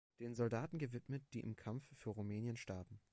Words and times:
Den 0.19 0.33
Soldaten 0.33 0.79
gewidmet, 0.79 1.21
die 1.35 1.41
im 1.41 1.55
Kampf 1.55 1.87
für 1.95 2.09
Rumnänien 2.09 2.57
starben. 2.57 2.99